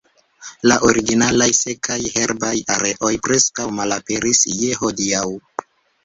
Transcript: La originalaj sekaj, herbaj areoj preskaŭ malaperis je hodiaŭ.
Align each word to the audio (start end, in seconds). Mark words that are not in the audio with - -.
La 0.69 0.75
originalaj 0.85 1.47
sekaj, 1.57 1.97
herbaj 2.15 2.53
areoj 2.75 3.11
preskaŭ 3.27 3.67
malaperis 3.81 4.41
je 4.63 4.71
hodiaŭ. 4.79 5.21